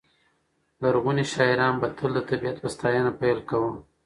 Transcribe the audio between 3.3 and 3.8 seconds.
کاوه.